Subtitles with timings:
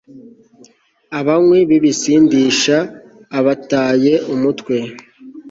[1.19, 2.77] Abanywi bibisindisha
[3.39, 4.75] abataye umutwe